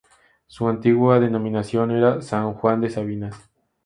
Su 0.47 0.67
antigua 0.67 1.19
denominación 1.19 1.91
era 1.91 2.23
San 2.23 2.55
Juan 2.55 2.81
de 2.81 2.89
Sabinas. 2.89 3.35